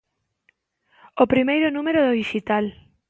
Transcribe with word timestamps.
O 1.23 1.25
primeiro 1.33 1.67
número 1.75 1.99
do 2.03 2.15
dixital. 2.21 2.65